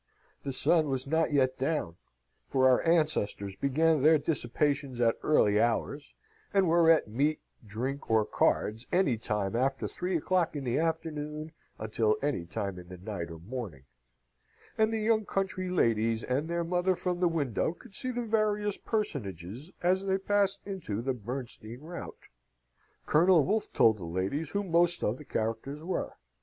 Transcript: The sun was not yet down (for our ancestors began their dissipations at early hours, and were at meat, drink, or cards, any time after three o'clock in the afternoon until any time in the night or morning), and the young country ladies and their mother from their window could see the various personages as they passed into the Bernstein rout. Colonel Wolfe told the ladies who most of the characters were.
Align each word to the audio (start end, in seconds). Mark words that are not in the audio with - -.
The 0.41 0.51
sun 0.51 0.87
was 0.89 1.05
not 1.05 1.31
yet 1.31 1.59
down 1.59 1.95
(for 2.49 2.67
our 2.67 2.81
ancestors 2.81 3.55
began 3.55 4.01
their 4.01 4.17
dissipations 4.17 4.99
at 4.99 5.13
early 5.21 5.61
hours, 5.61 6.15
and 6.51 6.67
were 6.67 6.89
at 6.89 7.07
meat, 7.07 7.39
drink, 7.63 8.09
or 8.09 8.25
cards, 8.25 8.87
any 8.91 9.15
time 9.19 9.55
after 9.55 9.87
three 9.87 10.17
o'clock 10.17 10.55
in 10.55 10.63
the 10.63 10.79
afternoon 10.79 11.51
until 11.77 12.17
any 12.23 12.47
time 12.47 12.79
in 12.79 12.87
the 12.89 12.97
night 12.97 13.29
or 13.29 13.37
morning), 13.37 13.83
and 14.75 14.91
the 14.91 14.97
young 15.01 15.23
country 15.23 15.69
ladies 15.69 16.23
and 16.23 16.47
their 16.49 16.63
mother 16.63 16.95
from 16.95 17.19
their 17.19 17.29
window 17.29 17.71
could 17.71 17.93
see 17.93 18.09
the 18.09 18.23
various 18.25 18.77
personages 18.77 19.69
as 19.83 20.07
they 20.07 20.17
passed 20.17 20.61
into 20.65 21.03
the 21.03 21.13
Bernstein 21.13 21.79
rout. 21.79 22.17
Colonel 23.05 23.45
Wolfe 23.45 23.71
told 23.71 23.99
the 23.99 24.05
ladies 24.05 24.49
who 24.49 24.63
most 24.63 25.03
of 25.03 25.19
the 25.19 25.25
characters 25.25 25.83
were. 25.83 26.15